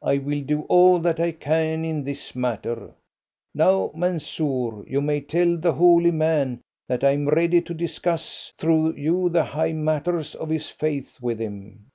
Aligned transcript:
I 0.00 0.16
will 0.16 0.40
do 0.40 0.62
all 0.62 0.98
that 1.00 1.20
I 1.20 1.30
can 1.32 1.84
in 1.84 2.04
this 2.04 2.34
matter. 2.34 2.94
Now, 3.54 3.90
Mansoor, 3.94 4.82
you 4.88 5.02
may 5.02 5.20
tell 5.20 5.58
the 5.58 5.74
holy 5.74 6.10
man 6.10 6.62
that 6.88 7.04
I 7.04 7.10
am 7.10 7.28
ready 7.28 7.60
to 7.60 7.74
discuss 7.74 8.50
through 8.56 8.94
you 8.94 9.28
the 9.28 9.44
high 9.44 9.74
matters 9.74 10.34
of 10.34 10.48
his 10.48 10.70
faith 10.70 11.20
with 11.20 11.38
him." 11.38 11.90